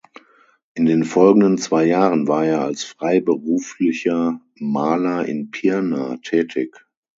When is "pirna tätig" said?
5.51-6.73